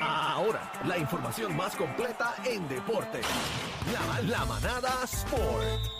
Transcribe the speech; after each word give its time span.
Ahora, 0.00 0.72
la 0.84 0.96
información 0.96 1.54
más 1.56 1.76
completa 1.76 2.34
en 2.44 2.66
deporte. 2.68 3.20
La, 3.92 4.22
la 4.22 4.44
manada 4.46 4.90
Sport. 5.04 5.99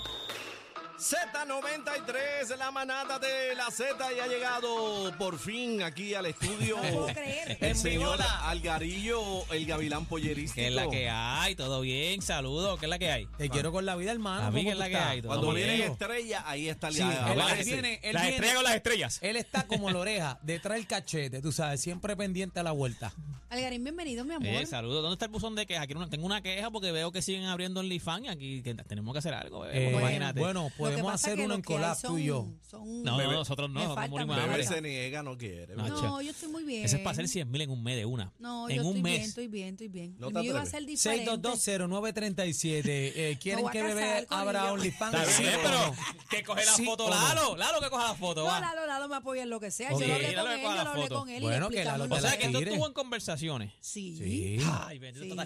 Z93, 1.00 2.56
la 2.58 2.70
manada 2.70 3.18
de 3.18 3.54
la 3.56 3.70
Z 3.70 3.96
y 4.12 4.20
ha 4.20 4.26
llegado 4.26 5.10
por 5.16 5.38
fin 5.38 5.82
aquí 5.82 6.12
al 6.14 6.26
estudio 6.26 6.76
No 6.76 6.82
puedo 6.82 7.06
creer. 7.06 7.56
el 7.58 7.74
señor. 7.74 8.18
Algarillo, 8.42 9.50
el 9.50 9.64
gavilán 9.64 10.04
pollerístico. 10.04 10.56
¿Qué 10.60 10.68
es 10.68 10.74
la 10.74 10.88
que 10.90 11.08
hay? 11.08 11.54
¿Todo 11.56 11.80
bien? 11.80 12.20
Saludos. 12.20 12.78
¿Qué 12.78 12.84
es 12.84 12.90
la 12.90 12.98
que 12.98 13.10
hay? 13.10 13.26
Te 13.38 13.48
quiero 13.48 13.72
con 13.72 13.86
la 13.86 13.96
vida, 13.96 14.12
hermano. 14.12 14.46
A 14.46 14.50
mí, 14.50 14.60
¿cómo 14.60 14.64
¿qué 14.68 14.72
es 14.72 14.78
la 14.78 14.88
que 14.90 14.96
hay? 14.96 15.22
Cuando 15.22 15.52
vienen 15.54 15.80
estrellas, 15.80 16.42
ahí 16.44 16.68
está 16.68 16.88
el 16.88 16.94
Sí, 16.94 17.00
él, 17.02 17.64
viene, 17.64 18.00
él 18.02 18.12
Las 18.12 18.22
viene- 18.24 18.36
estrellas 18.36 18.54
con 18.56 18.64
las 18.64 18.74
estrellas. 18.74 19.18
Él 19.22 19.36
está 19.36 19.66
como 19.66 19.90
la 19.90 19.98
oreja, 20.00 20.38
detrás 20.42 20.76
del 20.76 20.86
cachete, 20.86 21.40
tú 21.40 21.50
sabes, 21.50 21.80
siempre 21.80 22.14
pendiente 22.14 22.60
a 22.60 22.62
la 22.62 22.72
vuelta. 22.72 23.10
Algarín, 23.48 23.82
bienvenido, 23.82 24.24
mi 24.24 24.34
amor. 24.34 24.46
Eh, 24.46 24.66
saludos. 24.66 25.02
¿Dónde 25.02 25.14
está 25.14 25.24
el 25.24 25.32
buzón 25.32 25.54
de 25.56 25.66
quejas? 25.66 25.84
Aquí 25.84 25.94
no- 25.94 26.08
tengo 26.08 26.26
una 26.26 26.40
queja 26.42 26.70
porque 26.70 26.92
veo 26.92 27.10
que 27.10 27.20
siguen 27.22 27.46
abriendo 27.46 27.80
OnlyFans 27.80 28.26
y 28.26 28.28
aquí 28.28 28.62
que 28.62 28.74
tenemos 28.74 29.12
que 29.12 29.18
hacer 29.18 29.34
algo. 29.34 29.66
Eh, 29.66 29.90
imagínate. 29.90 30.38
bueno, 30.38 30.70
que 30.76 30.89
podemos 30.90 31.12
pasa 31.12 31.26
hacer 31.28 31.38
que 31.38 31.44
uno 31.44 31.54
en 31.54 31.62
collab, 31.62 32.00
tú 32.00 32.18
y 32.18 32.24
yo. 32.24 32.34
son- 32.36 32.60
son- 32.70 33.02
no, 33.02 33.16
Bebé- 33.18 33.32
nosotros 33.32 33.70
no, 33.70 33.80
faltan 33.94 34.10
morimos 34.10 34.36
de 34.36 34.42
hambre. 34.42 34.64
se 34.66 34.80
niega, 34.82 35.22
no 35.22 35.36
quiere. 35.38 35.74
No. 35.76 35.88
No, 35.88 36.20
yo 36.22 36.30
estoy 36.30 36.48
muy 36.48 36.64
bien. 36.64 36.84
Ese 36.84 36.96
es 36.96 37.02
para 37.02 37.12
hacer 37.12 37.28
100 37.28 37.50
mil 37.50 37.60
en 37.62 37.70
un 37.70 37.82
mes 37.82 37.96
de 37.96 38.04
una. 38.06 38.32
No, 38.38 38.68
en 38.68 38.76
yo 38.76 38.82
un 38.82 38.88
estoy 38.88 39.02
mes. 39.02 39.12
bien, 39.12 39.22
estoy 39.28 39.48
bien, 39.48 39.68
estoy 39.70 39.88
bien. 39.88 40.16
No 40.18 40.28
El 40.28 40.34
te 40.34 40.42
iba 40.44 40.60
a 40.60 40.66
ser 40.66 40.84
diferente. 40.86 41.30
6220937. 41.30 43.12
Eh, 43.16 43.38
¿Quieren 43.42 43.68
que 43.68 43.80
a 43.80 43.84
bebé 43.84 44.26
abra. 44.30 44.72
OnlyFans? 44.72 45.14
Está 45.14 45.30
Sí 45.30 45.44
pero 45.62 45.70
no? 45.86 45.94
que 46.28 46.42
coge 46.44 46.64
la 46.64 46.72
Sí 46.72 46.84
foto 46.84 47.04
no. 47.08 47.10
Lalo. 47.14 47.56
Lalo 47.56 47.80
que 47.80 47.90
coja 47.90 48.08
la 48.08 48.14
foto, 48.14 48.44
No. 48.44 48.60
Lalo, 48.60 48.86
Lalo 48.86 49.08
me 49.08 49.16
apoya 49.16 49.42
en 49.42 49.50
lo 49.50 49.60
que 49.60 49.70
sea. 49.70 49.90
Yo 49.92 49.98
lo 50.06 50.14
hablé 50.14 50.14
con 50.14 50.20
le 50.20 50.28
él, 50.28 50.34
yo 50.34 50.42
lo 50.84 50.90
hablé 50.90 51.02
foto. 51.02 51.18
con 51.20 51.28
él 51.28 51.42
Bueno, 51.42 51.68
que 51.70 51.84
Lalo 51.84 52.04
O 52.14 52.20
sea 52.20 52.38
que 52.38 52.48
tú 52.48 52.58
tire. 52.58 52.70
estuvo 52.72 52.86
en 52.86 52.92
conversaciones. 52.92 53.72
Sí. 53.80 54.16
Sí. 54.16 54.58
Ay, 54.86 54.98
bendito. 54.98 55.36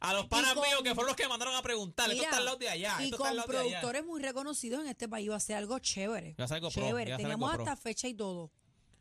A 0.00 0.12
los 0.14 0.26
panas 0.26 0.54
míos 0.54 0.80
que 0.82 0.94
fueron 0.94 1.06
los 1.08 1.16
que 1.16 1.28
mandaron 1.28 1.54
a 1.54 1.62
preguntar. 1.62 2.10
Esto 2.10 2.22
está 2.22 2.36
al 2.38 2.44
lado 2.44 2.56
de 2.56 2.68
allá. 2.68 2.96
Y 3.00 3.04
Esto 3.04 3.16
con 3.18 3.34
lado 3.36 3.48
de 3.48 3.58
allá. 3.58 3.80
productores 3.80 4.04
muy 4.06 4.20
reconocidos 4.20 4.82
en 4.82 4.88
este 4.94 5.08
país 5.08 5.26
iba 5.26 5.36
a 5.36 5.40
ser 5.40 5.56
algo 5.56 5.78
chévere. 5.78 6.30
Iba 6.36 6.44
a 6.44 6.48
ser 6.48 6.56
algo 6.56 6.70
pro, 6.70 6.82
chévere. 6.82 7.10
iba 7.10 7.16
a 7.16 7.18
ser 7.18 7.24
Teníamos 7.26 7.50
algo 7.52 7.64
pro. 7.64 7.72
hasta 7.72 7.82
fecha 7.82 8.08
y 8.08 8.14
todo. 8.14 8.50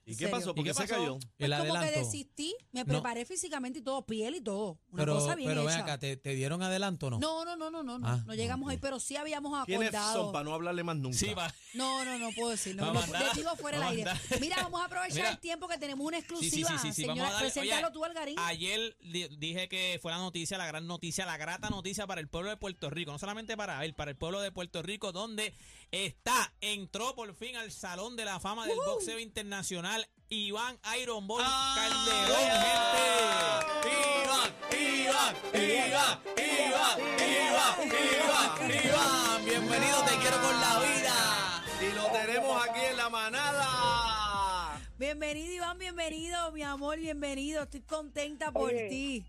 ¿Y 0.05 0.11
¿En 0.11 0.17
qué 0.17 0.25
serio? 0.25 0.37
pasó? 0.37 0.53
¿Por 0.53 0.65
¿Y 0.65 0.67
qué 0.67 0.73
se 0.73 0.85
cayó? 0.85 1.13
Pues 1.17 1.27
El 1.37 1.51
como 1.51 1.63
que 1.63 1.69
adelanto. 1.77 1.99
desistí, 1.99 2.53
me 2.73 2.81
No. 2.81 2.87
preparé 2.87 3.23
físicamente 3.25 3.79
y 3.79 3.81
todo, 3.83 4.05
piel 4.05 4.35
y 4.35 4.41
todo. 4.41 4.77
Una 4.91 5.01
Pero, 5.03 5.15
cosa 5.15 5.33
bien 5.35 5.47
pero 5.49 5.63
ven 5.63 5.73
hecha. 5.75 5.83
acá, 5.83 5.97
¿te, 5.97 6.17
te 6.17 6.35
dieron 6.35 6.61
adelanto 6.61 7.07
o 7.07 7.11
no? 7.11 7.19
No, 7.19 7.45
no, 7.45 7.55
no, 7.55 7.71
no, 7.71 7.83
no, 7.83 7.99
no, 7.99 8.05
Ah, 8.09 8.21
no 8.25 8.33
llegamos 8.35 8.69
ahí, 8.69 8.77
pero 8.79 8.99
sí 8.99 9.15
habíamos 9.15 9.65
¿Quiénes 9.65 9.91
son 9.91 10.01
acordado. 10.01 10.31
para 10.33 10.43
no 10.43 10.53
hablarle 10.55 10.83
más 10.83 10.97
nunca? 10.97 11.17
Sí, 11.17 11.33
va. 11.33 11.55
No, 11.73 12.03
no, 12.03 12.19
no 12.19 12.31
puedo 12.35 12.49
decir. 12.49 12.75
No, 12.75 12.87
a 12.91 13.33
digo 13.33 13.55
fuera 13.55 13.77
del 13.79 13.99
aire. 13.99 14.11
Mira, 14.41 14.57
vamos 14.63 14.81
a 14.81 14.85
aprovechar 14.87 15.15
Mira. 15.15 15.29
el 15.31 15.39
tiempo 15.39 15.69
que 15.69 15.77
tenemos 15.77 16.05
una 16.05 16.17
Sí, 16.19 16.25
sí, 16.27 16.33
exclusiva. 16.33 16.69
sí, 16.71 16.77
sí, 16.79 16.87
sí, 16.93 17.01
Señora, 17.03 17.15
vamos 17.21 17.29
a 17.29 17.33
darle. 17.35 17.51
preséntalo 17.53 17.87
Oye, 17.87 17.93
tú, 17.93 18.03
Algarín. 18.03 18.39
Ayer 18.39 18.97
di- 18.99 19.29
dije 19.37 19.69
que 19.69 19.99
fue 20.01 20.11
la 20.11 20.17
noticia, 20.17 20.57
la 20.57 20.67
gran 20.67 20.85
noticia, 20.85 21.25
la 21.25 21.37
grata 21.37 21.69
noticia 21.69 22.05
para 22.07 22.19
el 22.19 22.27
pueblo 22.27 22.49
de 22.49 22.57
Puerto 22.57 22.89
Rico, 22.89 23.13
no 23.13 23.19
solamente 23.19 23.55
para 23.55 23.85
él, 23.85 23.93
para 23.93 24.11
el 24.11 24.17
pueblo 24.17 24.41
de 24.41 24.51
Puerto 24.51 24.81
Rico, 24.81 25.13
donde 25.13 25.53
está, 25.93 26.51
entró 26.59 27.13
por 27.13 27.35
fin 27.35 27.55
al 27.55 27.71
Salón 27.71 28.15
de 28.15 28.25
la 28.25 28.39
Fama 28.39 28.65
del 28.65 28.77
Boxeo 28.77 29.19
Internacional 29.19 30.07
Iván 30.27 30.79
Iron 30.99 31.27
Ball 31.27 31.43
Calderón, 31.43 32.35
gente. 32.35 33.89
Iván, 33.93 34.51
Iván, 34.71 35.35
Iván, 35.53 36.17
Iván, 36.35 36.99
Iván, 37.19 37.77
Iván, 37.85 38.85
Iván, 38.85 39.45
bienvenido, 39.45 40.03
te 40.03 40.17
quiero 40.17 40.41
con 40.41 40.59
la 40.59 40.79
vida. 40.79 41.63
Y 41.79 41.95
lo 41.95 42.05
tenemos 42.07 42.67
aquí 42.67 42.85
en 42.89 42.97
la 42.97 43.09
manada. 43.09 44.81
Bienvenido, 44.97 45.53
Iván, 45.53 45.77
bienvenido, 45.77 46.51
mi 46.53 46.63
amor, 46.63 46.97
bienvenido. 46.97 47.61
Estoy 47.61 47.81
contenta 47.81 48.51
por 48.51 48.71
Oye. 48.71 48.89
ti. 48.89 49.23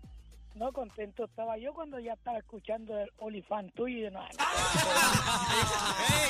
No 0.55 0.71
contento 0.71 1.25
estaba 1.25 1.57
yo 1.57 1.73
cuando 1.73 1.99
ya 1.99 2.13
estaba 2.13 2.39
escuchando 2.39 2.97
el 2.97 3.11
Olifán 3.17 3.69
tuyo 3.71 3.97
y 3.97 4.01
de 4.01 4.11
nada. 4.11 4.29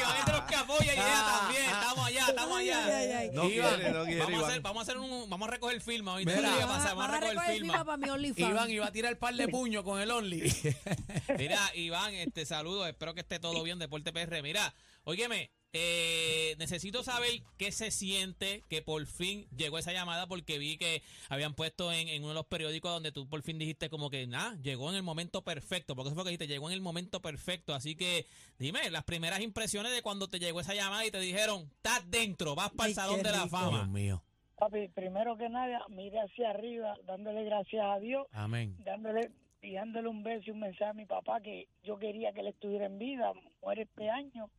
Allá, 2.56 3.20
ay. 3.20 3.30
No 3.34 3.50
Iván, 3.50 3.76
quiere, 3.76 3.94
no 3.94 4.06
quiere, 4.06 4.20
Vamos 4.22 4.44
a, 4.44 4.48
hacer, 4.48 4.62
vamos 4.62 4.80
a 4.80 4.82
hacer 4.84 4.98
un, 4.98 5.30
vamos 5.30 5.48
a 5.48 5.52
recoger 5.52 5.82
firma 5.82 6.14
hoy. 6.14 6.26
Vamos 6.26 6.44
a 6.44 7.08
recoger 7.08 7.22
recoger 7.22 7.54
firma. 7.54 7.74
firma 7.74 7.86
para 7.86 7.98
mi 7.98 8.10
OnlyFans. 8.10 8.50
Iván 8.50 8.72
iba 8.72 8.86
a 8.88 8.92
tirar 8.92 9.12
el 9.12 9.18
par 9.18 9.36
de 9.36 9.48
puños 9.48 9.84
con 9.84 10.00
el 10.02 10.12
Only. 10.12 10.52
Mira, 11.38 11.60
Iván, 11.76 12.14
este 12.14 12.46
saludo, 12.46 12.86
espero 12.88 13.14
que 13.14 13.22
esté 13.22 13.40
todo 13.40 13.64
bien, 13.64 13.80
Deporte 13.80 14.12
PR. 14.12 14.42
Mira, 14.42 14.74
óyeme, 15.04 15.52
eh, 15.78 16.56
necesito 16.58 17.04
saber 17.04 17.42
qué 17.58 17.72
se 17.72 17.92
siente 17.92 18.64
que 18.70 18.82
por 18.82 19.06
fin 19.06 19.46
llegó 19.56 19.78
esa 19.78 19.92
llamada 19.92 20.26
porque 20.26 20.58
vi 20.58 20.78
que 20.78 21.04
habían 21.28 21.54
puesto 21.54 21.92
en, 21.92 22.08
en 22.08 22.22
uno 22.24 22.30
de 22.30 22.36
los 22.36 22.46
periódicos 22.46 22.92
donde 22.92 23.12
tú 23.12 23.28
por 23.28 23.42
fin 23.42 23.60
dijiste 23.60 23.90
como 23.90 24.10
que, 24.10 24.26
nada, 24.26 24.56
llegó 24.62 24.90
en 24.90 24.96
el 24.96 25.04
momento 25.04 25.44
perfecto, 25.44 25.96
porque 25.96 26.08
eso 26.10 26.16
fue 26.16 26.22
lo 26.22 26.26
que 26.26 26.30
dijiste, 26.32 26.48
llegó 26.48 26.70
en 26.70 26.76
el 26.76 26.82
momento 26.82 27.22
perfecto. 27.22 27.74
Así 27.74 27.96
que 27.96 28.26
dime, 28.58 28.90
las 28.90 29.04
primeras 29.04 29.42
impresiones 29.42 29.92
de 29.92 30.02
cuando 30.02 30.30
te 30.30 30.40
llegó 30.40 30.62
esa 30.62 30.74
llamada 30.74 31.06
y 31.06 31.12
te 31.12 31.20
dijeron, 31.20 31.70
estás 31.76 32.10
dentro, 32.10 32.56
vas 32.56 32.72
para 32.72 32.90
el 32.90 32.96
Salón 32.96 33.18
de 33.22 33.32
la 33.32 33.44
rico. 33.44 33.58
Dios 33.58 33.72
Fama. 33.72 33.88
mío. 33.88 34.24
Papi, 34.58 34.88
primero 34.88 35.36
que 35.36 35.50
nada, 35.50 35.86
mire 35.90 36.22
hacia 36.22 36.52
arriba, 36.52 36.96
dándole 37.06 37.44
gracias 37.44 37.86
a 37.86 38.00
Dios, 38.00 38.26
Amén. 38.32 38.78
dándole 38.86 39.32
y 39.62 39.74
dándole 39.74 40.08
un 40.08 40.24
beso 40.24 40.44
y 40.48 40.52
un 40.52 40.60
mensaje 40.60 40.92
a 40.92 40.94
mi 40.94 41.06
papá 41.06 41.42
que 41.42 41.68
yo 41.84 41.98
quería 41.98 42.32
que 42.32 42.42
él 42.42 42.48
estuviera 42.48 42.86
en 42.86 42.98
vida, 43.00 43.34
muere 43.62 43.82
este 43.82 44.10
año, 44.10 44.50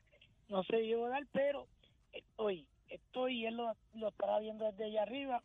no 0.48 0.62
sé 0.64 0.86
yo 0.86 1.08
dar, 1.08 1.26
pero 1.32 1.66
estoy, 2.12 2.66
estoy 2.88 3.40
y 3.40 3.46
él 3.46 3.56
lo, 3.56 3.72
lo 3.94 4.08
estará 4.08 4.38
viendo 4.38 4.64
desde 4.64 4.84
allá 4.84 5.02
arriba 5.02 5.42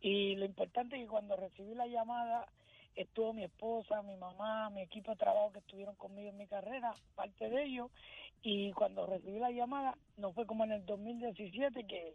y 0.00 0.36
lo 0.36 0.44
importante 0.44 0.96
es 0.96 1.02
que 1.02 1.08
cuando 1.08 1.36
recibí 1.36 1.74
la 1.74 1.86
llamada 1.86 2.46
estuvo 2.94 3.32
mi 3.32 3.44
esposa, 3.44 4.02
mi 4.02 4.16
mamá, 4.16 4.70
mi 4.70 4.82
equipo 4.82 5.12
de 5.12 5.16
trabajo 5.16 5.52
que 5.52 5.58
estuvieron 5.58 5.96
conmigo 5.96 6.30
en 6.30 6.36
mi 6.36 6.46
carrera, 6.46 6.94
parte 7.14 7.48
de 7.48 7.64
ellos, 7.64 7.90
y 8.42 8.70
cuando 8.72 9.06
recibí 9.06 9.38
la 9.38 9.50
llamada, 9.50 9.96
no 10.16 10.32
fue 10.32 10.46
como 10.46 10.64
en 10.64 10.72
el 10.72 10.86
2017 10.86 11.86
que 11.86 12.14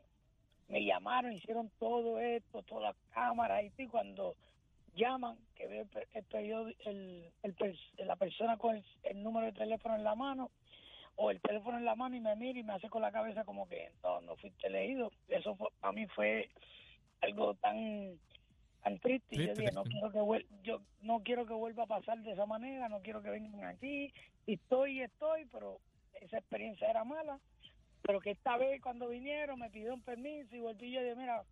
me 0.67 0.85
llamaron, 0.85 1.33
hicieron 1.33 1.71
todo 1.79 2.19
esto, 2.19 2.61
todas 2.63 2.83
las 2.83 2.95
cámaras 3.11 3.63
y 3.77 3.87
cuando 3.87 4.35
llaman, 4.95 5.37
que 5.55 5.67
veo 5.67 5.87
el, 6.67 6.77
el 6.85 7.33
el, 7.43 7.79
la 8.07 8.15
persona 8.15 8.57
con 8.57 8.81
el 9.03 9.23
número 9.23 9.47
de 9.47 9.53
teléfono 9.53 9.95
en 9.95 10.03
la 10.03 10.15
mano 10.15 10.51
o 11.21 11.31
el 11.31 11.41
teléfono 11.41 11.77
en 11.77 11.83
la 11.83 11.95
mano 11.95 12.15
y 12.15 12.21
me 12.21 12.33
mira 12.37 12.59
y 12.59 12.63
me 12.63 12.73
hace 12.73 12.89
con 12.89 13.01
la 13.01 13.11
cabeza 13.11 13.43
como 13.43 13.67
que 13.67 13.91
no, 14.01 14.21
no 14.21 14.37
fuiste 14.37 14.67
elegido. 14.67 15.11
Eso 15.27 15.53
fue, 15.57 15.67
para 15.81 15.91
mí 15.91 16.07
fue 16.07 16.49
algo 17.21 17.55
tan 17.55 18.17
tan 18.81 18.97
triste, 18.99 19.35
y 19.35 19.39
yo 19.39 19.43
Triste, 19.53 19.61
dije, 19.63 19.73
no 19.73 19.83
triste. 19.83 19.99
quiero 19.99 20.11
que 20.13 20.19
vuel- 20.19 20.47
yo 20.63 20.81
no 21.01 21.21
quiero 21.21 21.45
que 21.45 21.53
vuelva 21.53 21.83
a 21.83 21.87
pasar 21.87 22.19
de 22.19 22.31
esa 22.31 22.45
manera, 22.45 22.87
no 22.87 23.01
quiero 23.01 23.21
que 23.21 23.29
vengan 23.29 23.65
aquí, 23.65 24.13
y 24.45 24.53
estoy 24.53 24.99
y 24.99 25.01
estoy, 25.01 25.45
pero 25.51 25.79
esa 26.21 26.37
experiencia 26.37 26.89
era 26.89 27.03
mala 27.03 27.37
pero 28.01 28.21
que 28.21 28.31
esta 28.31 28.55
vez 28.57 28.81
cuando 28.81 29.09
vinieron 29.09 29.59
me 29.59 29.69
pidió 29.69 29.93
un 29.93 30.01
permiso 30.01 30.55
y 30.55 30.61
volví 30.61 30.87
y 30.87 30.91
yo 30.93 31.01
dije, 31.01 31.15
mira, 31.15 31.43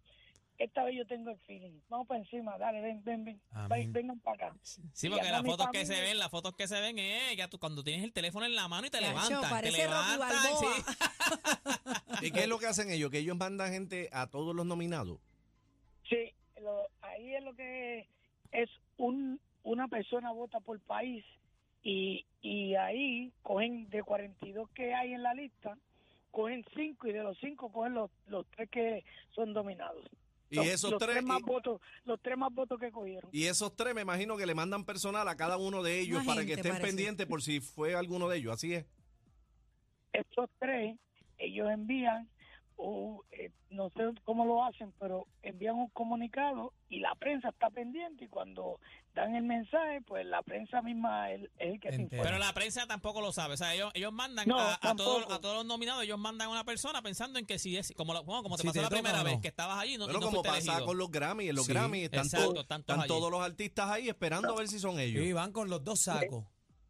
esta 0.58 0.84
vez 0.84 0.96
yo 0.96 1.06
tengo 1.06 1.30
el 1.32 1.38
feeling, 1.40 1.80
vamos 1.90 2.08
para 2.08 2.20
encima, 2.20 2.58
dale, 2.58 2.82
ven, 2.82 3.04
ven, 3.04 3.24
ven, 3.26 3.42
Amén. 3.52 3.70
ven- 3.70 3.94
vengan 3.94 4.20
para 4.20 4.48
acá. 4.48 4.58
Sí, 4.64 5.10
porque 5.10 5.30
las 5.30 5.44
fotos 5.44 5.68
que 5.72 5.86
se 5.86 6.02
ven, 6.02 6.18
las 6.18 6.30
fotos 6.32 6.56
que 6.56 6.68
se 6.68 6.80
ven 6.82 6.98
es 7.00 7.38
ya 7.38 7.48
tú 7.48 7.60
cuando 7.60 7.84
tienes 7.84 8.04
el 8.04 8.12
teléfono 8.14 8.46
en 8.46 8.56
la 8.56 8.68
mano 8.68 8.88
y 8.88 8.90
te 8.90 9.00
Chacho, 9.00 9.08
levantan, 9.30 9.62
te 9.62 9.88
Balboa. 9.88 10.30
sí. 10.60 10.66
¿Y 12.28 12.32
qué 12.32 12.40
es 12.42 12.48
lo 12.48 12.58
que 12.60 12.68
hacen 12.68 12.90
ellos? 12.90 13.12
Que 13.12 13.20
ellos 13.20 13.38
mandan 13.38 13.72
gente 13.72 14.10
a 14.12 14.28
todos 14.28 14.56
los 14.56 14.66
nominados. 14.66 15.20
Sí, 16.10 16.34
lo- 16.62 16.88
ahí 17.02 17.36
es 17.36 17.44
lo 17.44 17.54
que 17.56 18.08
es 18.52 18.70
un 18.98 19.40
una 19.64 19.88
persona 19.90 20.32
vota 20.32 20.60
por 20.62 20.80
país 20.80 21.26
y, 21.84 22.26
y 22.42 22.74
ahí 22.76 23.34
cogen 23.44 23.90
de 23.90 24.02
42 24.02 24.70
que 24.72 24.94
hay 24.94 25.14
en 25.14 25.22
la 25.24 25.34
lista, 25.34 25.78
cogen 26.32 26.64
cinco 26.74 27.08
y 27.08 27.12
de 27.14 27.22
los 27.22 27.38
cinco 27.40 27.70
cogen 27.72 27.94
los, 27.94 28.10
los 28.28 28.46
tres 28.56 28.70
que 28.70 29.04
son 29.36 29.54
dominados. 29.54 30.06
Y 30.50 30.56
Los- 30.56 30.68
esos 30.68 30.92
los 30.92 31.00
tres, 31.02 31.22
más 31.24 31.40
y- 31.40 31.44
votos, 31.44 31.82
los 32.06 32.22
tres 32.22 32.38
más 32.38 32.54
votos 32.54 32.80
que 32.80 32.90
cogieron. 32.92 33.30
y 33.34 33.46
esos 33.46 33.76
tres 33.76 33.94
me 33.94 34.02
imagino 34.02 34.38
que 34.38 34.46
le 34.46 34.56
mandan 34.56 34.86
personal 34.86 35.28
a 35.28 35.36
cada 35.36 35.58
uno 35.58 35.84
de 35.84 36.00
ellos 36.00 36.18
Una 36.24 36.26
para 36.26 36.46
que 36.46 36.54
estén 36.54 36.72
parece. 36.74 36.88
pendientes 36.88 37.26
por 37.28 37.42
si 37.42 37.60
fue 37.60 37.96
alguno 37.96 38.30
de 38.30 38.38
ellos. 38.38 38.54
Así 38.54 38.74
es. 38.74 38.86
estos 40.14 40.50
tres, 40.60 40.98
ellos 41.38 41.70
envían, 41.70 42.28
o 42.78 43.24
eh, 43.32 43.52
no 43.72 43.90
sé 43.90 44.04
cómo 44.24 44.46
lo 44.46 44.64
hacen, 44.64 44.94
pero 45.00 45.26
envían 45.42 45.76
un 45.76 45.90
comunicado 45.90 46.74
y 46.90 47.00
la 47.00 47.14
prensa 47.16 47.50
está 47.50 47.70
pendiente 47.70 48.26
y 48.26 48.28
cuando 48.28 48.80
dan 49.16 49.36
el 49.36 49.44
mensaje, 49.44 50.00
pues 50.06 50.26
la 50.28 50.42
prensa 50.44 50.82
misma 50.84 51.32
es, 51.32 51.42
es 51.58 51.74
el 51.74 51.80
que 51.80 51.90
se 51.90 51.96
Entera. 51.96 52.04
informa. 52.22 52.24
Pero 52.24 52.38
la 52.38 52.54
prensa 52.54 52.86
tampoco 52.88 53.20
lo 53.20 53.32
sabe. 53.32 53.56
O 53.56 53.58
sea, 53.58 53.74
ellos, 53.74 53.92
ellos 53.96 54.14
mandan 54.14 54.48
No, 54.48 54.60
a, 54.60 54.78
a 54.82 54.96
todos, 54.96 55.26
a 55.32 55.40
todos 55.42 55.56
los 55.58 55.66
nominados, 55.66 56.04
ellos 56.04 56.20
mandan 56.20 56.48
a 56.50 56.52
una 56.52 56.64
persona 56.64 57.02
pensando 57.02 57.40
en 57.40 57.46
que 57.48 57.58
si 57.60 57.76
es, 57.78 57.94
como, 57.98 58.14
bueno, 58.24 58.44
como 58.44 58.56
te 58.58 58.62
Si 58.62 58.68
pasó 58.68 58.80
te 58.80 58.84
la 58.84 58.90
primera 58.90 59.24
vez 59.24 59.40
que 59.42 59.48
estabas 59.48 59.80
allí, 59.80 59.98
no, 59.98 60.06
no 60.08 60.20
como 60.22 60.44
pasa 60.44 60.58
elegido. 60.60 60.86
con 60.86 60.98
los 61.00 61.10
Grammy. 61.12 61.50
En 61.50 61.56
los 61.56 61.66
Sí, 61.66 61.74
Grammy 61.74 62.04
están, 62.04 62.26
exacto, 62.26 62.50
todos- 62.50 62.62
están 62.62 62.82
están 62.82 63.08
todos 63.08 63.32
los 63.32 63.42
artistas 63.42 63.90
ahí 63.90 64.08
esperando 64.08 64.54
a 64.54 64.56
ver 64.58 64.68
si 64.68 64.78
son 64.80 65.00
ellos. 65.00 65.24
Y 65.26 65.34
van 65.34 65.52
con 65.52 65.70
los 65.70 65.84
dos 65.84 66.02
sacos. 66.02 66.46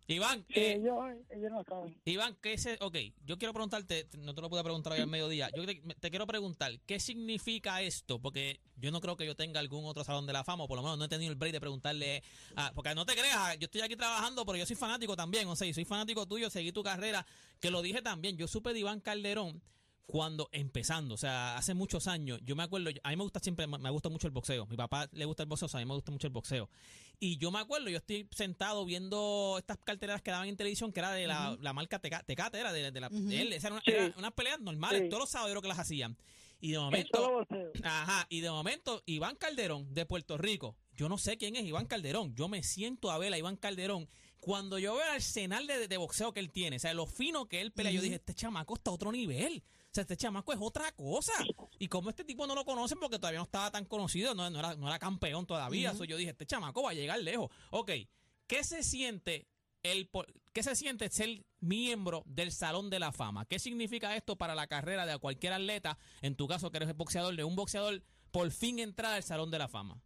Iván, 0.09 0.45
Sí, 0.47 0.53
eh, 0.55 0.75
ellos, 0.75 0.95
ellos 1.29 1.51
no 1.51 1.63
saben. 1.65 2.01
Iván, 2.05 2.37
¿qué 2.41 2.53
es? 2.53 2.65
el- 2.65 2.77
Ok, 2.79 2.95
yo 3.25 3.37
quiero 3.37 3.53
preguntarte, 3.53 4.07
no 4.19 4.33
te 4.33 4.41
lo 4.41 4.49
pude 4.49 4.63
preguntar 4.63 4.93
hoy 4.93 4.99
al 4.99 5.07
mediodía. 5.07 5.49
Yo 5.55 5.65
te, 5.65 5.75
te 5.99 6.09
quiero 6.09 6.25
preguntar, 6.25 6.71
¿qué 6.85 6.97
significa 6.99 7.81
esto? 7.81 8.17
Porque 8.21 8.61
yo 8.77 8.89
no 8.91 9.01
creo 9.01 9.17
que 9.17 9.25
yo 9.25 9.35
tenga 9.35 9.59
algún 9.59 9.83
otro 9.85 10.05
salón 10.05 10.25
de 10.25 10.31
la 10.31 10.45
fama, 10.45 10.63
o 10.63 10.67
por 10.67 10.77
lo 10.77 10.83
menos 10.83 10.97
no 10.97 11.05
he 11.05 11.09
tenido 11.09 11.29
el 11.31 11.37
break 11.37 11.51
de 11.53 11.59
preguntarle. 11.59 12.23
a- 12.55 12.71
porque 12.73 12.95
no 12.95 13.05
te 13.05 13.13
creas, 13.15 13.59
yo 13.59 13.65
estoy 13.65 13.81
aquí 13.81 13.95
trabajando, 13.97 14.45
pero 14.45 14.57
yo 14.57 14.65
soy 14.65 14.75
fanático 14.77 15.15
también. 15.15 15.47
O 15.49 15.55
sea, 15.55 15.67
y 15.67 15.73
soy 15.73 15.83
fanático 15.85 16.25
tuyo, 16.25 16.49
seguí 16.49 16.71
tu 16.71 16.83
carrera, 16.83 17.25
que 17.59 17.69
lo 17.69 17.81
dije 17.81 18.01
también. 18.01 18.37
Yo 18.37 18.47
supe 18.47 18.71
de 18.73 18.79
Iván 18.79 19.01
Calderón 19.01 19.61
cuando 20.07 20.47
empezando, 20.53 21.13
o 21.15 21.17
sea, 21.17 21.57
hace 21.57 21.73
muchos 21.73 22.07
años, 22.07 22.39
yo 22.43 22.55
me 22.55 22.63
acuerdo, 22.63 22.89
a 23.03 23.09
mí 23.09 23.15
me 23.17 23.23
gusta 23.23 23.39
siempre, 23.41 23.67
me 23.67 23.89
gusta 23.89 24.07
mucho 24.09 24.25
el 24.25 24.31
boxeo, 24.31 24.65
mi 24.65 24.77
papá 24.77 25.07
le 25.11 25.25
gusta 25.25 25.43
el 25.43 25.49
boxeo, 25.49 25.65
o 25.65 25.69
sea, 25.69 25.79
a 25.79 25.83
mí 25.83 25.87
me 25.87 25.95
gusta 25.95 26.11
mucho 26.11 26.27
el 26.27 26.33
boxeo. 26.33 26.69
Y 27.19 27.37
yo 27.37 27.51
me 27.51 27.59
acuerdo, 27.59 27.89
yo 27.89 27.97
estoy 27.97 28.25
sentado 28.31 28.85
viendo 28.85 29.55
estas 29.59 29.77
carteras 29.83 30.21
que 30.21 30.31
daban 30.31 30.47
en 30.47 30.55
televisión, 30.55 30.93
que 30.93 31.01
era 31.01 31.11
de 31.11 31.27
la, 31.27 31.57
la 31.59 31.73
marca 31.73 31.99
Teca- 32.01 32.23
Tecate, 32.25 32.57
era 32.59 32.71
de, 32.71 32.89
de 32.91 32.99
la, 33.01 33.09
de 33.09 33.41
él, 33.41 33.51
esa 33.53 33.67
era 33.67 33.75
una- 33.75 33.83
Sí. 33.85 33.91
era 33.91 34.13
unas 34.17 34.31
peleas 34.31 34.61
normales, 34.61 35.01
Sí. 35.03 35.09
todos 35.09 35.21
los 35.23 35.29
sábados 35.29 35.61
que 35.61 35.67
las 35.67 35.79
hacían. 35.79 36.17
Y 36.61 36.69
de 36.69 36.75
En 36.77 36.81
momento. 36.83 37.45
Ajá, 37.83 38.25
y 38.29 38.39
de 38.39 38.49
momento, 38.49 39.03
Iván 39.05 39.35
Calderón 39.35 39.93
de 39.93 40.05
Puerto 40.05 40.37
Rico. 40.37 40.75
Yo 40.95 41.07
no 41.09 41.17
sé 41.19 41.37
quién 41.37 41.55
es 41.55 41.65
Iván 41.65 41.85
Calderón. 41.85 42.33
Yo 42.33 42.47
me 42.47 42.63
siento 42.63 43.11
a 43.11 43.17
ver 43.19 43.31
a 43.33 43.37
Iván 43.37 43.57
Calderón. 43.57 44.07
Cuando 44.39 44.79
yo 44.79 44.95
veo 44.95 45.03
el 45.03 45.09
arsenal 45.11 45.67
de, 45.67 45.87
de 45.87 45.97
boxeo 45.97 46.31
que 46.33 46.39
él 46.39 46.49
tiene, 46.51 46.77
o 46.77 46.79
sea, 46.79 46.93
lo 46.93 47.05
fino 47.05 47.47
que 47.47 47.59
él 47.61 47.71
pelea, 47.73 47.91
yo 47.91 48.01
dije, 48.01 48.15
este 48.15 48.33
chamaco 48.33 48.75
está 48.75 48.89
a 48.91 48.93
otro 48.93 49.11
nivel. 49.11 49.63
Sea, 49.97 50.03
este 50.03 50.15
chamaco 50.15 50.53
es 50.53 50.59
otra 50.61 50.91
cosa. 50.91 51.33
Y 51.79 51.87
como 51.87 52.11
este 52.11 52.23
tipo 52.23 52.45
no 52.45 52.53
lo 52.53 52.63
conocen 52.65 52.99
porque 52.99 53.17
todavía 53.17 53.39
no 53.39 53.45
estaba 53.45 53.71
tan 53.71 53.83
conocido, 53.85 54.35
no, 54.35 54.47
no 54.47 54.59
era, 54.59 54.75
no 54.75 54.87
era 54.87 54.99
campeón 54.99 55.47
todavía. 55.47 55.95
So, 55.95 56.03
yo 56.03 56.17
dije, 56.17 56.29
este 56.29 56.45
chamaco 56.45 56.83
va 56.83 56.91
a 56.91 56.93
llegar 56.93 57.19
lejos. 57.19 57.49
Ok, 57.71 57.91
¿qué 58.45 58.63
se 58.63 58.83
siente 58.83 59.47
el 59.81 60.07
¿Qué 60.53 60.61
se 60.61 60.75
siente 60.75 61.09
ser 61.09 61.43
miembro 61.61 62.21
del 62.27 62.51
Salón 62.51 62.91
de 62.91 62.99
la 62.99 63.11
Fama? 63.11 63.45
¿Qué 63.45 63.57
significa 63.57 64.15
esto 64.15 64.35
para 64.35 64.53
la 64.53 64.67
carrera 64.67 65.07
de 65.07 65.17
cualquier 65.17 65.53
atleta? 65.53 65.97
En 66.21 66.35
tu 66.35 66.47
caso, 66.47 66.69
que 66.69 66.77
eres 66.77 66.95
boxeador, 66.95 67.35
de 67.35 67.43
un 67.43 67.55
boxeador, 67.55 68.03
por 68.31 68.51
fin 68.51 68.77
entrar 68.77 69.15
al 69.15 69.23
Salón 69.23 69.49
de 69.49 69.57
la 69.57 69.67
Fama. 69.67 69.99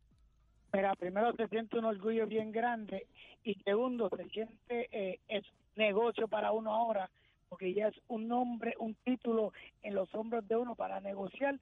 Mira, 0.72 0.96
primero 0.96 1.36
se 1.36 1.50
siente 1.50 1.78
un 1.78 1.84
orgullo 1.84 2.28
bien 2.28 2.54
grande 2.54 3.08
y 3.44 3.56
segundo 3.56 4.10
se 4.16 4.30
siente 4.30 4.88
eh, 4.94 5.20
es 5.28 5.44
negocio 5.76 6.30
para 6.30 6.54
uno 6.54 6.74
ahora 6.74 7.10
porque 7.52 7.74
ya 7.74 7.90
es 7.90 7.96
un 8.08 8.30
nombre, 8.30 8.74
un 8.80 8.96
título 9.04 9.52
en 9.84 9.94
los 9.94 10.08
hombros 10.16 10.48
de 10.48 10.56
uno 10.56 10.74
para 10.74 11.02
negociar. 11.02 11.60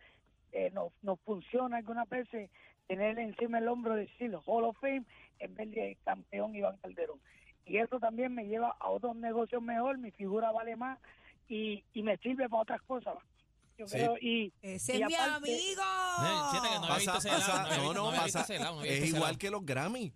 Eh, 0.51 0.69
no, 0.71 0.91
no 1.01 1.15
funciona 1.17 1.77
algunas 1.77 2.07
veces 2.07 2.51
tener 2.87 3.17
encima 3.17 3.57
el 3.57 3.67
hombro 3.67 3.95
de 3.95 4.01
decirlo 4.01 4.43
Hall 4.45 4.65
of 4.65 4.77
Fame 4.79 5.03
en 5.39 5.55
vez 5.55 5.71
de 5.71 5.97
campeón 6.05 6.55
Iván 6.55 6.77
Calderón. 6.77 7.19
Y 7.65 7.77
eso 7.77 7.99
también 7.99 8.35
me 8.35 8.45
lleva 8.45 8.75
a 8.79 8.89
otros 8.89 9.15
negocios 9.15 9.63
mejor, 9.63 9.97
mi 9.97 10.11
figura 10.11 10.51
vale 10.51 10.75
más 10.75 10.99
y, 11.47 11.83
y 11.93 12.03
me 12.03 12.17
sirve 12.17 12.47
para 12.47 12.61
otras 12.61 12.81
cosas. 12.83 13.15
Yo 13.75 13.87
Sí. 13.87 13.97
creo, 13.97 14.15
y, 14.21 14.53
Ese 14.61 14.97
y 14.97 15.01
es 15.01 15.07
mi 15.07 15.15
amigo. 15.15 15.81
Eh, 15.81 16.79
no 16.81 16.87
Pasa, 16.87 17.13
pasa, 17.13 17.77
no 17.77 17.93
no, 17.93 18.11
pasa. 18.11 18.45
Es 18.85 19.05
igual 19.11 19.39
que 19.39 19.49
los 19.49 19.65
Grammy. 19.65 20.13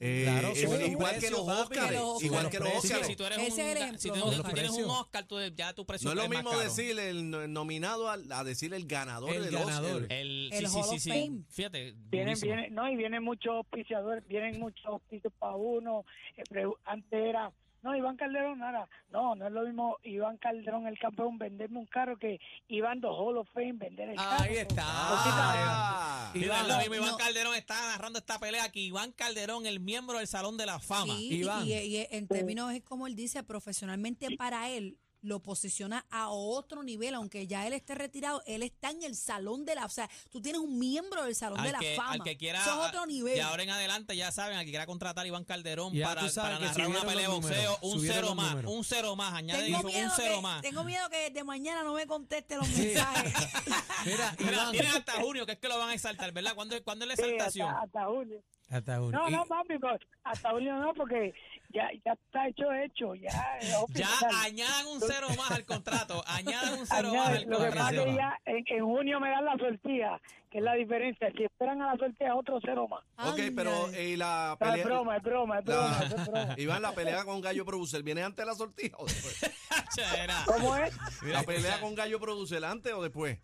Eh, 0.00 0.22
Claro, 0.24 0.48
es 0.48 0.62
igual 0.88 1.18
que 1.20 1.30
los. 1.30 1.40
Oscars. 1.40 2.22
Igual 2.22 2.50
que 2.50 2.58
los 2.58 2.74
Oscars. 2.74 3.06
si 3.06 3.14
tú 3.16 3.24
eres 3.24 3.38
Ese 3.38 3.46
es 3.48 3.58
el 3.58 3.64
un, 3.70 3.76
ejemplo. 3.76 3.98
si 4.00 4.08
tú, 4.10 4.42
tú 4.42 4.50
tienes 4.52 4.70
un. 4.72 4.84
Oscar, 4.90 5.24
tú, 5.26 5.36
ya 5.54 5.72
tu 5.74 5.86
precio 5.86 6.06
No 6.12 6.20
es 6.22 6.28
lo 6.28 6.34
más 6.34 6.44
mismo 6.44 6.58
decir 6.60 6.98
el 6.98 7.30
no- 7.30 7.46
nominado 7.46 8.08
a, 8.08 8.18
a 8.30 8.44
decir 8.44 8.74
el 8.74 8.86
ganador 8.86 9.30
El 9.34 9.44
del 9.44 9.52
ganador. 9.54 10.02
Oscar. 10.02 10.12
El, 10.12 10.50
El 10.52 10.66
sí, 10.68 10.76
Hall 10.76 10.84
sí, 10.84 10.94
of 10.96 11.00
sí. 11.02 11.08
Fame. 11.10 11.42
Fíjate, 11.50 11.94
Vienen, 12.10 12.36
no, 12.74 12.90
y 12.90 12.96
vienen 12.96 13.22
muchos 13.22 13.52
auspiciadores, 13.54 14.26
vienen 14.26 14.58
muchos 14.58 14.84
auspicios 14.86 15.32
para 15.38 15.54
uno. 15.54 16.04
Eh, 16.36 16.64
Antes 16.84 17.12
era, 17.22 17.52
no, 17.82 17.96
Iván 17.96 18.16
Calderón, 18.16 18.58
nada. 18.58 18.88
No, 19.10 19.34
no 19.34 19.46
es 19.46 19.52
lo 19.52 19.62
mismo 19.62 19.98
Iván 20.04 20.36
Calderón, 20.38 20.86
el 20.86 20.98
campeón, 20.98 21.38
venderme 21.38 21.78
un 21.78 21.86
carro 21.86 22.16
que 22.16 22.40
Iván 22.68 23.00
dos 23.00 23.16
Hall 23.18 23.38
of 23.38 23.48
Fame, 23.52 23.72
vender 23.74 24.10
el 24.10 24.16
carro. 24.16 24.42
Ahí 24.44 24.56
está. 24.56 24.82
Ah, 24.86 26.30
Iván, 26.34 26.68
lo 26.68 26.78
mismo, 26.78 26.94
Iván 26.94 27.10
no. 27.10 27.16
Calderón 27.18 27.54
está 27.54 27.90
agarrando 27.90 28.18
esta 28.18 28.38
pelea 28.38 28.64
aquí. 28.64 28.86
Iván 28.86 29.12
Calderón, 29.12 29.66
el 29.66 29.80
miembro 29.80 30.18
del 30.18 30.26
Salón 30.26 30.56
de 30.56 30.66
la 30.66 30.78
Fama. 30.78 31.14
Sí, 31.16 31.38
Iván. 31.40 31.66
y, 31.66 31.72
y 31.72 32.06
en 32.10 32.28
términos, 32.28 32.72
es 32.72 32.82
como 32.82 33.06
él 33.06 33.14
dice, 33.16 33.42
profesionalmente 33.42 34.36
para 34.36 34.68
él, 34.70 34.98
lo 35.22 35.40
posiciona 35.40 36.04
a 36.10 36.28
otro 36.30 36.82
nivel, 36.82 37.14
aunque 37.14 37.46
ya 37.46 37.66
él 37.66 37.72
esté 37.72 37.94
retirado, 37.94 38.42
él 38.46 38.62
está 38.62 38.90
en 38.90 39.02
el 39.04 39.14
salón 39.16 39.64
de 39.64 39.74
la, 39.76 39.86
o 39.86 39.88
sea, 39.88 40.10
tú 40.30 40.40
tienes 40.42 40.60
un 40.60 40.78
miembro 40.78 41.24
del 41.24 41.34
salón 41.36 41.62
de 41.62 41.72
la 41.72 41.78
que, 41.78 41.94
fama. 41.96 42.12
al 42.12 42.22
que 42.24 42.36
quiera, 42.36 42.60
Eso 42.60 42.82
es 42.82 42.88
otro 42.88 43.06
nivel. 43.06 43.36
Y 43.36 43.40
ahora 43.40 43.62
en 43.62 43.70
adelante, 43.70 44.16
ya 44.16 44.30
saben, 44.32 44.58
al 44.58 44.64
que 44.64 44.70
quiera 44.70 44.84
contratar 44.86 45.24
a 45.24 45.28
Iván 45.28 45.44
Calderón 45.44 45.92
Ya 45.94 46.08
para, 46.08 46.28
para 46.32 46.58
narrar 46.58 46.88
una 46.88 47.02
pelea 47.02 47.28
de 47.28 47.34
boxeo, 47.34 47.78
un 47.82 48.00
cero 48.00 48.34
más, 48.34 48.50
números. 48.50 48.72
un 48.72 48.84
cero 48.84 49.16
más. 49.16 49.32
Añade 49.34 49.62
tengo, 49.64 49.78
un 49.78 49.86
miedo 49.86 50.10
cero 50.16 50.34
que, 50.36 50.42
más. 50.42 50.62
tengo 50.62 50.84
miedo 50.84 51.08
que 51.08 51.30
de 51.30 51.44
mañana 51.44 51.82
no 51.84 51.94
me 51.94 52.06
conteste 52.06 52.56
los 52.56 52.68
mensajes. 52.68 53.32
Mira, 54.04 54.34
Mira, 54.40 54.52
Iván. 54.52 54.72
tienes 54.72 54.94
hasta 54.94 55.12
junio, 55.20 55.46
que 55.46 55.52
es 55.52 55.58
que 55.58 55.68
lo 55.68 55.78
van 55.78 55.90
a 55.90 55.94
exaltar, 55.94 56.32
¿verdad? 56.32 56.54
¿Cuándo, 56.56 56.74
es- 56.74 56.82
¿cuándo 56.82 57.04
es 57.04 57.10
la 57.10 57.16
Sí, 57.16 57.22
exaltación? 57.22 57.68
hasta, 57.68 57.82
hasta 57.84 58.06
julio. 58.06 58.42
Hasta 58.72 59.00
uno. 59.02 59.18
No, 59.18 59.28
Y- 59.28 59.32
no, 59.32 59.44
papi, 59.44 59.74
hasta 60.24 60.50
julio 60.50 60.74
no, 60.76 60.94
porque 60.94 61.34
ya, 61.74 61.90
ya 62.04 62.12
está 62.12 62.48
hecho, 62.48 62.72
hecho. 62.72 63.14
Ya, 63.14 63.30
Ya 63.90 64.08
añadan 64.42 64.86
un 64.86 65.00
cero 65.00 65.26
más 65.36 65.50
al 65.50 65.64
contrato. 65.66 66.22
Añadan 66.26 66.78
un 66.80 66.86
cero 66.86 67.12
más 67.14 67.28
al 67.28 67.44
lo 67.50 67.58
que 67.58 67.66
pasa 67.70 67.90
es 67.92 68.04
que 68.04 68.14
ya 68.14 68.38
en, 68.46 68.64
en 68.66 68.84
junio 68.84 69.20
me 69.20 69.28
dan 69.28 69.44
la 69.44 69.56
sortija, 69.58 70.20
que 70.50 70.58
es 70.58 70.64
la 70.64 70.72
diferencia. 70.74 71.30
Si 71.36 71.44
esperan 71.44 71.82
a 71.82 71.92
la 71.92 71.98
sortija, 71.98 72.34
otro 72.34 72.58
cero 72.64 72.88
más. 72.88 73.02
ok, 73.30 73.40
pero 73.54 73.84
Ándale. 73.86 74.12
eh, 74.14 74.16
la 74.16 74.56
No, 74.58 74.66
es 74.66 74.70
pelea. 74.72 74.84
broma, 74.86 75.16
es 75.18 75.22
broma, 75.22 75.58
es 75.58 75.66
la- 75.66 75.74
broma, 75.74 75.98
es 76.04 76.26
broma. 76.26 76.54
Iván, 76.58 76.82
la 76.82 76.92
pelea 76.92 77.24
con 77.24 77.40
Gallo 77.42 77.64
Producer, 77.66 78.02
¿viene 78.02 78.22
antes 78.22 78.38
de 78.38 78.46
la 78.50 78.54
sortija 78.56 78.96
o 78.98 79.04
después? 79.04 79.50
¿Cómo 80.46 80.76
es? 80.76 80.94
La 81.24 81.42
pelea 81.42 81.78
con 81.80 81.94
Gallo 81.94 82.18
Producer, 82.18 82.64
¿antes 82.64 82.92
o 82.94 83.02
después 83.02 83.38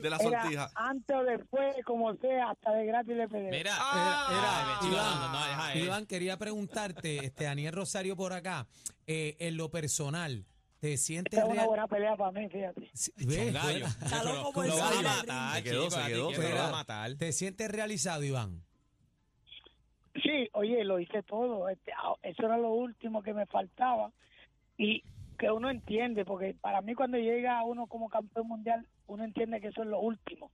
de 0.00 0.10
la 0.10 0.16
Era 0.16 0.40
sortija? 0.42 0.70
antes 0.74 1.16
o 1.16 1.22
después, 1.24 1.76
como 1.84 2.14
sea, 2.16 2.50
hasta 2.50 2.72
de 2.72 2.86
gratis 2.86 3.16
le 3.16 3.28
pedí. 3.28 3.50
Mira, 3.50 3.72
Ah, 3.78 4.78
Era- 4.80 5.78
Iván, 5.84 6.02
no, 6.02 6.06
quería 6.08 6.36
preguntarte, 6.36 7.24
este 7.24 7.44
Daniel 7.44 7.72
Rosario 7.72 8.16
por 8.16 8.32
acá, 8.32 8.66
eh, 9.06 9.36
en 9.40 9.56
lo 9.56 9.70
personal, 9.70 10.44
¿te 10.80 10.96
sientes 10.96 11.32
Esta 11.32 11.42
es 11.44 11.46
una 11.46 11.54
real- 11.62 11.66
buena 11.68 11.86
pelea 11.88 12.16
para 12.16 12.32
mí, 12.32 12.48
fíjate. 12.48 12.80
Ves. 13.16 13.54
Está 14.02 14.24
Lo- 14.24 14.34
loco 14.34 14.52
por 14.52 14.66
lo 14.66 14.76
van 14.76 14.82
a 14.84 14.88
salir 14.92 15.06
al 15.06 15.16
matar, 15.26 15.54
ring. 15.54 15.64
Se 15.64 15.70
quedó, 16.08 16.28
quedó, 16.30 16.62
a 16.62 16.70
matar. 16.70 17.14
¿Te 17.16 17.32
sientes 17.32 17.70
realizado, 17.70 18.22
Iván? 18.24 18.62
Sí, 20.22 20.48
oye, 20.52 20.84
lo 20.84 20.98
hice 20.98 21.22
todo. 21.22 21.68
Este, 21.68 21.92
ah, 21.92 22.14
eso 22.22 22.44
era 22.44 22.56
lo 22.58 22.70
último 22.72 23.22
que 23.22 23.32
me 23.32 23.46
faltaba. 23.46 24.10
Y 24.76 25.02
que 25.38 25.50
uno 25.50 25.70
entiende, 25.70 26.24
porque 26.24 26.54
para 26.60 26.80
mí 26.80 26.94
cuando 26.94 27.16
llega 27.18 27.62
uno 27.64 27.86
como 27.86 28.08
campeón 28.08 28.48
mundial, 28.48 28.86
uno 29.08 29.24
entiende 29.24 29.60
que 29.60 29.68
eso 29.68 29.82
es 29.82 29.88
lo 29.88 30.00
último. 30.00 30.50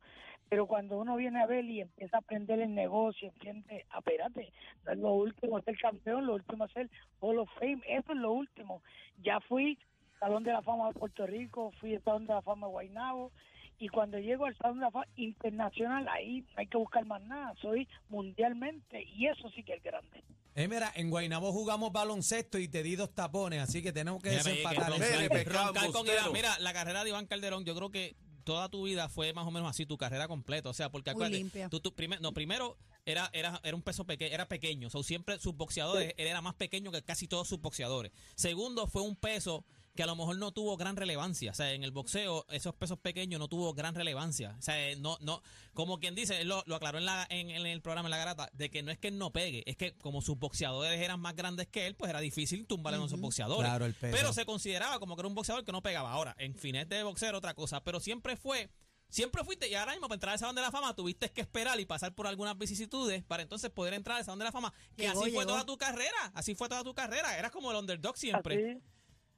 Pero 0.49 0.67
cuando 0.67 0.99
uno 0.99 1.17
viene 1.17 1.43
a 1.43 1.47
ver 1.47 1.65
y 1.65 1.81
empieza 1.81 2.17
a 2.17 2.21
aprender 2.21 2.61
el 2.61 2.75
negocio, 2.75 3.29
entiende, 3.29 3.87
ah, 3.91 3.99
espérate, 3.99 4.53
no 4.85 4.93
es 4.93 4.99
lo 4.99 5.13
último 5.15 5.61
ser 5.63 5.77
campeón, 5.79 6.27
lo 6.27 6.35
último 6.35 6.65
es 6.67 6.73
ser 6.73 6.91
Hall 7.21 7.39
of 7.39 7.49
Fame, 7.59 7.81
eso 7.89 8.13
es 8.13 8.19
lo 8.19 8.33
último. 8.33 8.83
Ya 9.23 9.41
fui 9.41 9.79
Salón 10.21 10.45
de 10.45 10.53
la 10.53 10.63
Fama 10.63 10.89
de 10.89 10.95
Puerto 10.99 11.27
Rico, 11.27 11.73
fui 11.81 11.95
al 11.97 12.03
Salón 12.03 12.27
de 12.27 12.35
la 12.35 12.43
Fama 12.43 12.67
de 12.67 12.73
Guaynabo, 12.73 13.33
y 13.79 13.89
cuando 13.89 14.19
llego 14.19 14.45
al 14.47 14.57
Salón 14.59 14.79
de 14.79 14.85
la 14.85 14.91
Fama 14.91 15.07
internacional, 15.17 16.07
ahí 16.09 16.43
no 16.43 16.49
hay 16.57 16.67
que 16.67 16.77
buscar 16.79 17.05
más 17.07 17.23
nada, 17.23 17.55
soy 17.61 17.89
mundialmente, 18.09 19.03
y 19.03 19.27
eso 19.27 19.49
sí 19.51 19.63
que 19.63 19.75
es 19.75 19.83
grande. 19.83 20.23
Eh, 20.57 20.69
mira, 20.69 20.93
en 20.95 21.11
Guaynabo 21.11 21.53
jugamos 21.53 21.91
baloncesto 21.93 22.59
y 22.59 22.69
te 22.69 22.83
di 22.83 22.95
dos 22.95 23.13
tapones, 23.15 23.61
así 23.61 23.83
que 23.83 23.93
tenemos 23.93 24.23
que 24.23 24.31
Mira, 24.31 24.43
que 24.43 24.51
desempatar 24.51 24.93
roncar- 24.93 25.67
roncar 25.67 25.91
con. 25.91 26.07
Iván. 26.07 26.33
Mira, 26.33 26.59
la 26.61 26.73
carrera 26.73 27.03
de 27.03 27.11
Iván 27.11 27.27
Calderón, 27.27 27.65
yo 27.65 27.75
creo 27.75 27.91
que 27.91 28.15
toda 28.45 28.69
tu 28.69 28.85
vida 28.85 29.09
fue 29.09 29.33
más 29.33 29.47
o 29.47 29.51
menos 29.51 29.69
así, 29.69 29.87
tu 29.87 29.97
carrera 29.97 30.29
completa. 30.29 30.69
O 30.69 30.75
sea, 30.75 30.91
porque 30.91 31.11
acuérdate, 31.11 31.39
tú, 31.71 31.81
tú 31.81 31.93
primer- 31.95 32.21
no, 32.21 32.33
primero 32.33 32.77
era, 33.07 33.29
era, 33.33 33.61
era 33.65 33.75
un 33.75 33.83
peso 33.83 34.05
pequeño, 34.05 34.33
era 34.35 34.47
pequeño. 34.49 34.87
O 34.89 34.91
sea, 34.91 35.03
siempre 35.03 35.39
sus 35.41 35.57
boxeadores, 35.57 36.15
él 36.17 36.27
era 36.29 36.41
más 36.43 36.55
pequeño 36.55 36.93
que 36.93 37.03
casi 37.03 37.27
todos 37.27 37.49
sus 37.49 37.61
boxeadores. 37.61 38.13
Segundo, 38.37 38.87
fue 38.87 39.03
un 39.03 39.17
peso 39.17 39.65
que 39.95 40.03
a 40.03 40.07
lo 40.07 40.17
mejor 40.17 40.37
no 40.37 40.53
tuvo 40.53 40.77
gran 40.77 40.97
relevancia. 40.97 41.53
O 41.53 41.55
sea, 41.55 41.73
en 41.73 41.85
el 41.85 41.93
boxeo, 41.93 42.47
esos 42.51 42.75
pesos 42.75 42.99
pequeños 42.99 43.39
no 43.39 43.49
tuvo 43.49 43.73
gran 43.75 43.95
relevancia. 43.95 44.57
O 44.59 44.63
sea, 44.63 44.77
no, 44.97 45.17
no, 45.21 45.41
como 45.73 46.01
quien 46.01 46.15
dice, 46.15 46.41
él 46.41 46.49
lo, 46.49 46.65
lo 46.67 46.75
aclaró 46.77 46.99
en, 46.99 47.07
la, 47.07 47.27
en, 47.31 47.51
en 47.51 47.65
el 47.67 47.81
programa 47.81 48.09
en 48.09 48.11
la 48.11 48.17
garata, 48.17 48.51
de 48.53 48.71
que 48.71 48.83
no 48.83 48.91
es 48.91 48.99
que 48.99 49.09
él 49.09 49.19
no 49.19 49.33
pegue, 49.33 49.63
es 49.67 49.77
que 49.77 49.97
como 49.99 50.21
sus 50.21 50.37
boxeadores 50.39 51.01
eran 51.01 51.21
más 51.21 51.37
grandes 51.37 51.69
que 51.69 51.87
él, 51.87 51.95
pues 51.95 52.11
era 52.11 52.21
difícil 52.21 52.67
tumbarle 52.67 53.01
a 53.01 53.07
esos 53.07 53.21
boxeadores. 53.21 53.69
Claro, 53.69 53.87
el 53.87 53.95
peso. 53.95 54.17
Pero 54.17 54.33
se 54.33 54.45
consideraba 54.45 54.99
como 54.99 55.15
que 55.15 55.21
era 55.21 55.29
un 55.29 55.35
boxeador 55.35 55.65
que 55.65 55.73
no 55.73 55.83
pegaba. 55.83 56.11
Ahora, 56.11 56.35
en 56.39 56.55
fines 56.57 56.89
de 56.89 57.03
boxeo 57.05 57.29
era 57.29 57.39
otra 57.39 57.55
cosa, 57.55 57.83
pero 57.85 58.01
siempre 58.01 58.37
fue, 58.37 58.71
siempre 59.09 59.45
fuiste, 59.45 59.69
y 59.69 59.75
ahora 59.77 59.93
mismo 59.93 60.09
para 60.09 60.17
entrar 60.17 60.33
al 60.33 60.39
Salón 60.41 60.57
de 60.57 60.63
la 60.63 60.73
Fama 60.73 60.95
tuviste 60.97 61.31
que 61.31 61.43
esperar 61.43 61.79
y 61.79 61.87
pasar 61.87 62.13
por 62.17 62.27
algunas 62.27 62.59
vicisitudes 62.59 63.23
para 63.23 63.45
entonces 63.45 63.71
poder 63.71 63.95
entrar 63.95 64.19
al 64.19 64.25
Salón 64.25 64.41
de 64.41 64.47
la 64.47 64.53
Fama, 64.53 64.73
que 64.97 65.05
Llegó, 65.05 65.23
así 65.23 65.31
fue 65.31 65.47
toda 65.47 65.65
tu 65.65 65.79
carrera, 65.79 66.33
así 66.35 66.57
fue 66.57 66.69
toda 66.69 66.83
tu 66.83 66.95
carrera, 66.95 67.39
eras 67.39 67.53
como 67.53 67.71
el 67.71 67.77
underdog 67.77 68.17
siempre. 68.17 68.73
Así. 68.73 68.83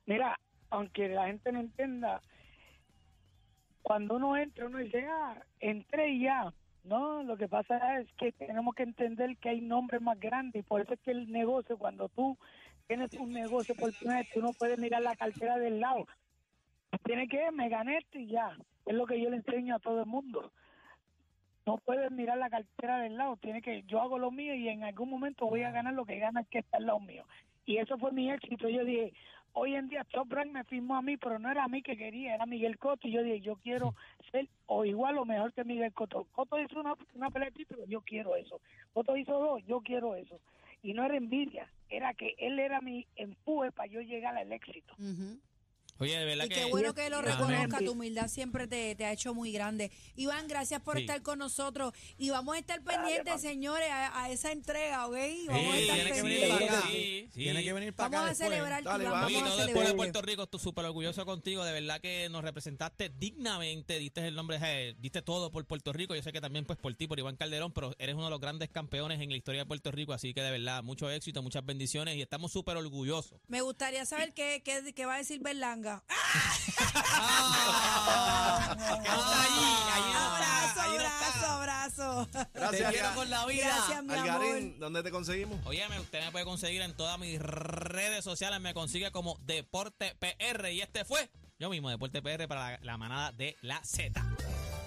Mira, 0.06 0.38
aunque 0.70 1.08
la 1.08 1.26
gente 1.26 1.52
no 1.52 1.61
entienda, 1.61 2.20
cuando 3.82 4.16
uno 4.16 4.37
entra, 4.37 4.66
uno 4.66 4.78
dice, 4.78 5.06
ah, 5.08 5.40
entré 5.61 6.11
y 6.11 6.23
ya. 6.23 6.52
No, 6.82 7.23
lo 7.23 7.37
que 7.37 7.49
pasa 7.49 7.99
es 7.99 8.12
que 8.14 8.32
tenemos 8.32 8.75
que 8.75 8.85
entender 8.85 9.37
que 9.38 9.49
hay 9.49 9.61
nombres 9.61 10.00
más 10.00 10.18
grandes 10.20 10.61
y 10.61 10.66
por 10.66 10.80
eso 10.80 10.94
es 10.94 11.00
que 11.00 11.11
el 11.11 11.30
negocio, 11.30 11.76
cuando 11.76 12.08
tú 12.08 12.37
tienes 12.87 13.12
un 13.14 13.32
negocio 13.32 13.75
por 13.75 13.92
primera 13.92 14.20
vez, 14.20 14.30
tú 14.32 14.40
no 14.40 14.52
puedes 14.52 14.78
mirar 14.78 15.02
la 15.02 15.16
cartera 15.16 15.58
del 15.58 15.80
lado. 15.80 16.06
Tienes 17.04 17.28
que 17.28 17.50
me 17.50 17.68
gané 17.68 17.99
esto 17.99 18.18
y 18.18 18.28
ya. 18.28 18.56
Es 18.85 18.94
lo 18.94 19.06
que 19.06 19.20
yo 19.20 19.30
le 19.30 19.37
enseño 19.37 19.76
a 19.76 19.80
todo 19.80 20.00
el 20.00 20.06
mundo. 20.06 20.52
No 21.66 21.78
puedes 21.78 22.11
mirar 22.12 22.38
la 22.38 22.50
cartera 22.50 22.99
del 22.99 23.16
lado. 23.16 23.37
Tiene 23.37 23.61
que 23.61 23.82
yo 23.82 24.00
hago 24.00 24.18
lo 24.18 24.30
mío 24.30 24.54
y 24.54 24.68
en 24.68 24.85
algún 24.85 25.11
momento 25.11 25.46
voy 25.46 25.62
a 25.62 25.73
ganar 25.73 25.94
lo 25.94 26.04
que 26.04 26.18
gana 26.18 26.40
el 26.40 26.46
que 26.46 26.58
está 26.58 26.76
al 26.76 26.87
lado 26.87 27.00
mío. 27.00 27.25
Y 27.64 27.78
eso 27.78 27.99
fue 27.99 28.12
mi 28.12 28.30
éxito. 28.30 28.68
Yo 28.68 28.85
dije, 28.85 29.12
hoy 29.58 29.75
en 29.75 29.88
día 29.88 30.04
Top 30.04 30.30
Rank 30.30 30.52
me 30.52 30.64
firmó 30.64 30.96
a 30.96 31.02
mí, 31.02 31.16
pero 31.16 31.38
no 31.38 31.50
era 31.50 31.64
a 31.64 31.68
mí 31.68 31.82
que 31.82 31.96
quería, 31.96 32.34
era 32.34 32.44
Miguel 32.46 32.78
Cotto. 32.78 33.08
Y 33.08 33.12
yo 33.12 33.22
dije, 33.22 33.40
yo 33.40 33.56
quiero 33.56 33.94
ser 34.30 34.48
o 34.66 34.84
igual 34.84 35.16
o 35.18 35.25
mejor 35.25 35.52
que 35.54 35.64
Miguel 35.64 35.92
Cotto. 35.94 36.26
Cotto 36.32 36.60
hizo 36.60 36.78
una, 36.78 36.94
una 37.14 37.30
pelea 37.30 37.50
de 37.50 37.86
yo 37.88 38.02
quiero 38.02 38.36
eso. 38.36 38.60
Cotto 38.92 39.16
hizo 39.16 39.32
dos, 39.38 39.64
yo 39.66 39.80
quiero 39.80 40.14
eso. 40.14 40.38
Y 40.82 40.92
no 40.92 41.04
era 41.04 41.16
envidia, 41.16 41.70
era 41.88 42.12
que 42.12 42.34
él 42.38 42.58
era 42.58 42.80
mi 42.82 43.06
empuje 43.16 43.72
para 43.72 43.90
yo 43.90 44.02
llegar 44.02 44.36
al 44.36 44.52
éxito. 44.52 44.94
Ujú. 44.98 45.40
Oye, 45.98 46.18
de 46.18 46.24
verdad 46.24 46.44
Y 46.44 46.48
que. 46.48 46.54
qué 46.56 46.64
bueno 46.66 46.94
que 46.94 47.08
lo 47.10 47.22
reconozca, 47.22 47.78
tu 47.78 47.92
humildad 47.92 48.28
siempre 48.28 48.66
te, 48.66 48.94
te 48.94 49.04
ha 49.04 49.12
hecho 49.12 49.32
muy 49.34 49.52
grande. 49.52 49.90
Iván, 50.16 50.46
gracias 50.48 50.80
por 50.82 50.96
Sí. 50.96 51.02
estar 51.02 51.22
con 51.22 51.38
nosotros 51.38 51.92
y 52.18 52.30
vamos 52.30 52.56
a 52.56 52.58
estar 52.58 52.82
pendientes, 52.82 53.40
señores, 53.40 53.88
a, 53.90 54.24
a 54.24 54.30
esa 54.30 54.52
entrega, 54.52 55.06
¿ok? 55.06 55.16
Vamos 55.48 55.74
a 55.74 55.78
estar 55.78 55.96
tiene 55.96 56.12
que 56.12 56.22
venir 56.22 56.40
pendientes. 56.40 56.48
para 56.68 56.78
acá. 56.78 56.88
Sí, 56.90 57.28
sí. 57.32 57.40
Tiene 57.42 57.64
que 57.64 57.72
venir 57.72 57.92
para 57.94 58.06
acá 58.08 58.16
Vamos 58.18 58.26
a 58.26 58.30
después. 58.30 58.48
celebrar, 58.50 58.82
Dale, 58.84 59.04
Iván, 59.04 59.12
vamos 59.12 59.26
Oye, 59.28 59.36
a 59.36 59.40
no, 59.40 59.46
después 59.46 59.66
de 59.66 59.72
celebrar. 59.72 59.96
Puerto 59.96 60.22
Rico, 60.22 60.42
estoy 60.42 60.60
súper 60.60 60.84
orgulloso 60.84 61.24
contigo. 61.24 61.64
De 61.64 61.72
verdad 61.72 62.00
que 62.00 62.28
nos 62.28 62.42
representaste 62.44 63.08
dignamente, 63.08 63.98
diste 63.98 64.26
el 64.26 64.34
nombre, 64.34 64.58
eh, 64.62 64.94
diste 64.98 65.22
todo 65.22 65.50
por 65.50 65.64
Puerto 65.66 65.92
Rico. 65.92 66.14
Yo 66.14 66.22
sé 66.22 66.32
que 66.32 66.40
también 66.40 66.64
pues 66.66 66.78
por 66.78 66.94
ti, 66.94 67.06
por 67.06 67.18
Iván 67.18 67.36
Calderón, 67.36 67.72
pero 67.72 67.94
eres 67.98 68.14
uno 68.14 68.24
de 68.24 68.30
los 68.30 68.40
grandes 68.40 68.68
campeones 68.68 69.20
en 69.20 69.30
la 69.30 69.36
historia 69.36 69.62
de 69.62 69.66
Puerto 69.66 69.90
Rico. 69.92 70.12
Así 70.12 70.34
que 70.34 70.42
de 70.42 70.50
verdad, 70.50 70.82
mucho 70.82 71.10
éxito, 71.10 71.42
muchas 71.42 71.64
bendiciones 71.64 72.16
y 72.16 72.22
estamos 72.22 72.52
súper 72.52 72.76
orgullosos. 72.76 73.40
Me 73.48 73.60
gustaría 73.62 74.04
saber 74.04 74.34
qué, 74.34 74.62
qué, 74.64 74.92
qué 74.94 75.06
va 75.06 75.14
a 75.14 75.18
decir 75.18 75.40
Berlanga. 75.40 75.85
Abrazo, 79.86 80.80
abrazo, 80.80 81.46
abrazo. 81.46 82.28
Gracias, 82.54 82.90
quiero 82.92 83.08
Alga- 83.08 83.14
con 83.14 83.30
la 83.30 83.46
vida. 83.46 83.66
Gracias, 83.66 84.04
mi 84.04 84.14
amor. 84.14 84.28
Algarín, 84.30 84.78
¿dónde 84.78 85.02
te 85.02 85.10
conseguimos? 85.10 85.58
Óyeme, 85.66 86.00
usted 86.00 86.24
me 86.24 86.30
puede 86.32 86.44
conseguir 86.44 86.82
en 86.82 86.94
todas 86.96 87.18
mis 87.18 87.40
redes 87.40 88.24
sociales, 88.24 88.60
me 88.60 88.74
consigue 88.74 89.10
como 89.12 89.38
Deporte 89.42 90.16
PR. 90.18 90.72
Y 90.72 90.80
este 90.80 91.04
fue 91.04 91.30
yo 91.58 91.70
mismo, 91.70 91.90
Deporte 91.90 92.22
PR 92.22 92.46
para 92.48 92.72
la, 92.72 92.78
la 92.82 92.96
manada 92.96 93.32
de 93.32 93.56
la 93.62 93.82
Z. 93.84 94.20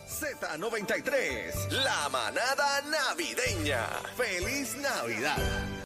Z93, 0.10 1.70
la 1.70 2.10
manada 2.10 2.82
navideña. 2.82 3.86
¡Feliz 4.18 4.76
Navidad! 4.76 5.38